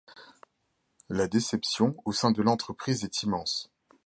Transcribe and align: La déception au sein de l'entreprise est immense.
La 1.09 1.27
déception 1.27 1.95
au 2.05 2.11
sein 2.11 2.31
de 2.31 2.41
l'entreprise 2.41 3.03
est 3.03 3.21
immense. 3.21 3.69